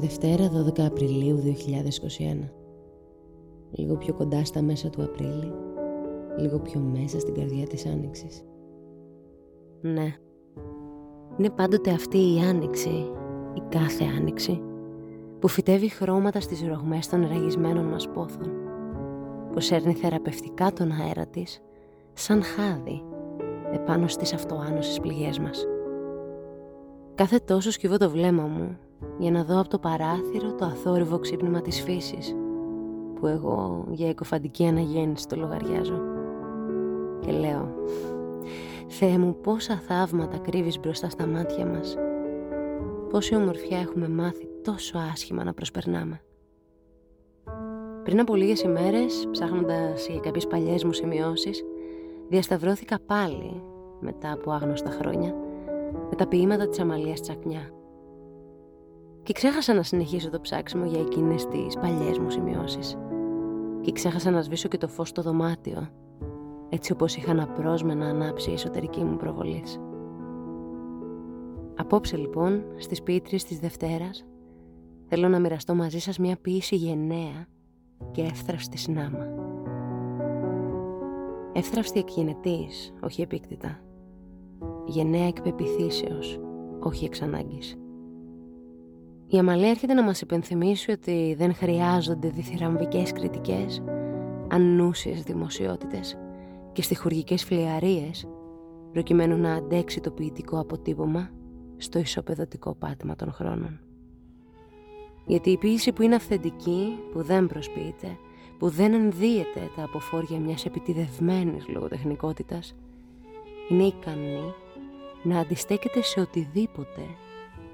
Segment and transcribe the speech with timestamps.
[0.00, 2.48] Δευτέρα 12 Απριλίου 2021
[3.70, 5.52] Λίγο πιο κοντά στα μέσα του Απρίλη
[6.36, 8.44] Λίγο πιο μέσα στην καρδιά της Άνοιξης.
[9.80, 10.14] Ναι.
[11.38, 13.10] Είναι πάντοτε αυτή η Άνοιξη
[13.54, 14.62] Η κάθε Άνοιξη
[15.38, 18.50] Που φυτεύει χρώματα στις ρογμές των ραγισμένων μας πόθων
[19.52, 21.60] Που σέρνει θεραπευτικά τον αέρα της
[22.12, 23.02] Σαν χάδι
[23.72, 25.66] Επάνω στις αυτοάνωσες πληγές μας.
[27.14, 28.78] Κάθε τόσο σκυβώ το βλέμμα μου
[29.18, 32.34] για να δω από το παράθυρο το αθόρυβο ξύπνημα της φύσης
[33.20, 36.00] που εγώ για εκοφαντική αναγέννηση το λογαριάζω.
[37.20, 37.74] Και λέω,
[38.88, 41.96] Θεέ μου πόσα θαύματα κρύβεις μπροστά στα μάτια μας.
[43.10, 46.20] Πόση ομορφιά έχουμε μάθει τόσο άσχημα να προσπερνάμε.
[48.04, 51.64] Πριν από λίγες ημέρες, ψάχνοντας για κάποιες παλιές μου σημειώσεις,
[52.28, 53.62] διασταυρώθηκα πάλι,
[54.00, 55.34] μετά από άγνωστα χρόνια,
[56.10, 57.77] με τα ποίηματα της Αμαλίας Τσακνιά.
[59.28, 62.96] Και ξέχασα να συνεχίσω το ψάξιμο για εκείνες τις παλιές μου σημειώσεις.
[63.80, 65.88] Και ξέχασα να σβήσω και το φως στο δωμάτιο,
[66.68, 69.80] έτσι όπως είχα να πρόσμενα ανάψει η εσωτερική μου προβολής.
[71.76, 74.26] Απόψε λοιπόν, στις ποιήτριες της Δευτέρας,
[75.08, 77.46] θέλω να μοιραστώ μαζί σας μια ποίηση γενναία
[78.10, 79.26] και εύθραυστη συνάμα.
[81.52, 83.80] Εύθραυστη εκγενετής, όχι επίκτητα.
[84.86, 86.40] Γενναία εκπεπιθήσεως,
[86.80, 87.78] όχι εξ ανάγκης.
[89.30, 93.82] Η Αμαλία έρχεται να μας υπενθυμίσει ότι δεν χρειάζονται διθυραμβικές κριτικές,
[94.48, 96.18] ανούσιες δημοσιότητες
[96.72, 98.28] και στοιχουργικές φλιαρίες
[98.92, 101.30] προκειμένου να αντέξει το ποιητικό αποτύπωμα
[101.76, 103.80] στο ισοπεδωτικό πάτημα των χρόνων.
[105.26, 108.16] Γιατί η ποίηση που είναι αυθεντική, που δεν προσποιείται,
[108.58, 112.74] που δεν ενδύεται τα αποφόρια μιας επιτιδευμένης λογοτεχνικότητας,
[113.68, 114.54] είναι ικανή
[115.22, 117.02] να αντιστέκεται σε οτιδήποτε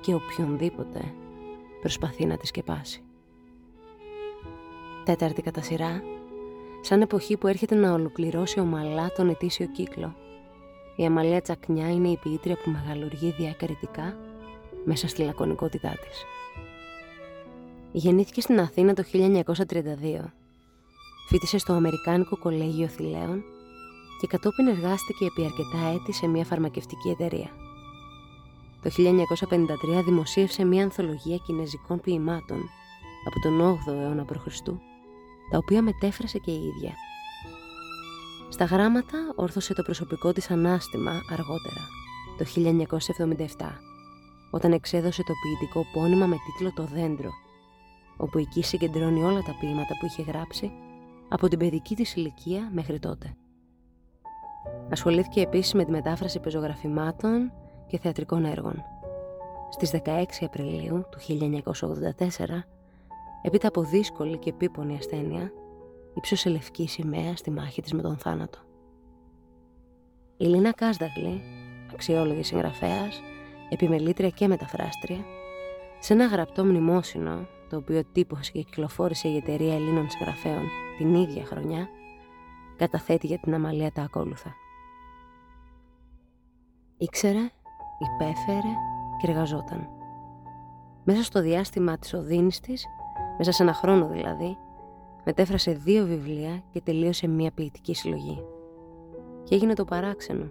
[0.00, 1.00] και οποιονδήποτε
[1.86, 3.02] προσπαθεί να τη σκεπάσει.
[5.04, 6.02] Τέταρτη κατά σειρά,
[6.80, 10.16] σαν εποχή που έρχεται να ολοκληρώσει ομαλά τον ετήσιο κύκλο.
[10.96, 14.16] Η Αμαλία Τσακνιά είναι η ποιήτρια που μεγαλουργεί διακριτικά
[14.84, 16.24] μέσα στη λακωνικότητά της.
[17.92, 20.24] Γεννήθηκε στην Αθήνα το 1932.
[21.28, 23.44] Φίτησε στο Αμερικάνικο Κολέγιο Θηλαίων
[24.20, 27.65] και κατόπιν εργάστηκε επί αρκετά έτη σε μια φαρμακευτική εταιρεία.
[28.86, 28.92] Το
[29.98, 32.58] 1953 δημοσίευσε μια ανθολογία κινέζικων ποιημάτων
[33.26, 34.58] από τον 8ο αιώνα π.Χ.,
[35.50, 36.92] τα οποία μετέφρασε και η ίδια.
[38.48, 41.82] Στα γράμματα όρθωσε το προσωπικό της ανάστημα αργότερα,
[42.38, 42.44] το
[43.56, 43.66] 1977,
[44.50, 47.30] όταν εξέδωσε το ποιητικό πόνημα με τίτλο «Το δέντρο»,
[48.16, 50.72] όπου εκεί συγκεντρώνει όλα τα ποίηματα που είχε γράψει
[51.28, 53.36] από την παιδική της ηλικία μέχρι τότε.
[54.90, 57.52] Ασχολήθηκε επίσης με τη μετάφραση πεζογραφημάτων
[57.86, 58.84] και θεατρικών έργων.
[59.70, 62.64] Στις 16 Απριλίου του 1984,
[63.42, 65.52] έπειτα από δύσκολη και επίπονη ασθένεια,
[66.14, 68.58] ύψωσε λευκή σημαία στη μάχη της με τον θάνατο.
[70.36, 71.42] Η Λίνα Κάσδαγλη,
[71.92, 73.20] αξιόλογη συγγραφέας,
[73.68, 75.24] επιμελήτρια και μεταφράστρια,
[75.98, 80.62] σε ένα γραπτό μνημόσυνο, το οποίο τύπωσε και κυκλοφόρησε η εταιρεία Ελλήνων συγγραφέων
[80.98, 81.88] την ίδια χρονιά,
[82.76, 84.54] καταθέτει για την αμαλία τα ακόλουθα.
[86.96, 87.50] Ήξερε
[87.98, 88.72] υπέφερε
[89.20, 89.88] και εργαζόταν.
[91.04, 92.86] Μέσα στο διάστημα της οδύνης της,
[93.38, 94.58] μέσα σε ένα χρόνο δηλαδή,
[95.24, 98.44] μετέφρασε δύο βιβλία και τελείωσε μία ποιητική συλλογή.
[99.42, 100.50] Και έγινε το παράξενο.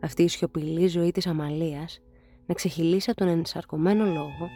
[0.00, 2.00] Αυτή η σιωπηλή ζωή της Αμαλίας
[2.46, 4.48] να ξεχυλήσει από τον ενσαρκωμένο λόγο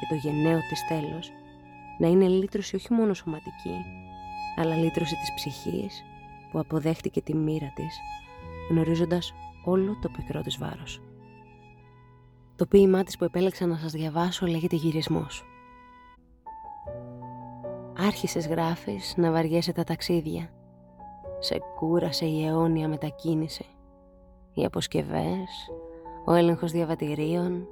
[0.00, 1.32] και το γενναίο της τέλος
[1.98, 3.84] να είναι λύτρωση όχι μόνο σωματική,
[4.56, 6.04] αλλά λύτρωση της ψυχής
[6.50, 7.98] που αποδέχτηκε τη μοίρα της,
[8.70, 9.34] γνωρίζοντας
[9.64, 11.00] όλο το πικρό της βάρος.
[12.62, 15.44] Το ποίημά της που επέλεξα να σας διαβάσω λέγεται «Γυρισμός».
[17.98, 20.50] Άρχισες γράφεις να βαριέσαι τα ταξίδια.
[21.38, 23.64] Σε κούρασε η αιώνια μετακίνηση.
[24.54, 25.70] Οι αποσκευές,
[26.24, 27.66] ο έλεγχος διαβατηρίων,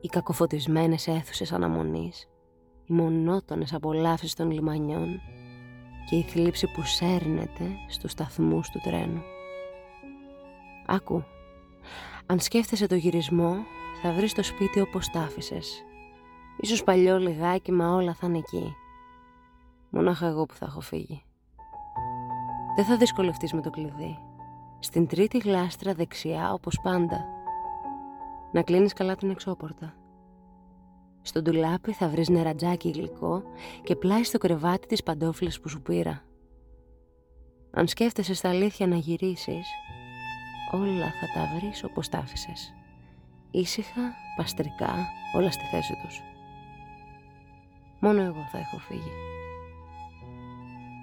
[0.00, 2.28] οι κακοφωτισμένες αίθουσες αναμονής,
[2.84, 5.20] οι μονότονες απολαύσεις των λιμανιών
[6.10, 9.22] και η θλίψη που σέρνεται στους σταθμούς του τρένου.
[10.86, 11.24] Άκου,
[12.26, 13.56] αν σκέφτεσαι το γυρισμό,
[14.06, 15.84] θα βρεις το σπίτι όπως τ' άφησες.
[16.60, 18.74] Ίσως παλιό λιγάκι, μα όλα θα είναι εκεί.
[19.90, 21.22] Μονάχα εγώ που θα έχω φύγει.
[22.76, 24.18] Δεν θα δυσκολευτείς με το κλειδί.
[24.78, 27.24] Στην τρίτη γλάστρα δεξιά, όπως πάντα.
[28.52, 29.94] Να κλείνεις καλά την εξώπορτα.
[31.22, 33.42] Στο ντουλάπι θα βρεις νερατζάκι γλυκό
[33.82, 36.22] και πλάι στο κρεβάτι της παντόφλες που σου πήρα.
[37.70, 39.66] Αν σκέφτεσαι στα αλήθεια να γυρίσεις,
[40.72, 42.74] όλα θα τα βρεις όπως τα άφησες
[43.58, 44.94] ήσυχα, παστρικά,
[45.34, 46.22] όλα στη θέση τους.
[48.00, 49.12] Μόνο εγώ θα έχω φύγει.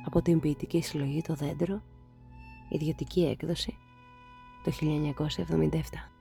[0.05, 1.81] Από την ποιητική συλλογή «Το δέντρο»,
[2.69, 3.77] ιδιωτική έκδοση,
[4.63, 6.11] το 1977.